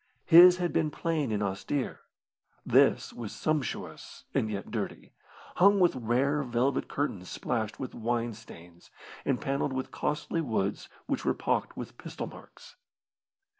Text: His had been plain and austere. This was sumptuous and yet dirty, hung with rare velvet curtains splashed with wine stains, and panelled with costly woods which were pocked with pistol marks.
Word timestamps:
His 0.25 0.57
had 0.57 0.73
been 0.73 0.89
plain 0.89 1.31
and 1.31 1.43
austere. 1.43 1.99
This 2.65 3.13
was 3.13 3.31
sumptuous 3.35 4.23
and 4.33 4.49
yet 4.49 4.71
dirty, 4.71 5.13
hung 5.57 5.79
with 5.79 5.95
rare 5.95 6.41
velvet 6.41 6.87
curtains 6.87 7.29
splashed 7.29 7.79
with 7.79 7.93
wine 7.93 8.33
stains, 8.33 8.89
and 9.25 9.39
panelled 9.39 9.73
with 9.73 9.91
costly 9.91 10.41
woods 10.41 10.89
which 11.05 11.23
were 11.23 11.35
pocked 11.35 11.77
with 11.77 11.99
pistol 11.99 12.25
marks. 12.25 12.77